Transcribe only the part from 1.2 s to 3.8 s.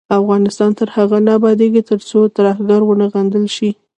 نه ابادیږي، ترڅو ترهګري وغندل شي.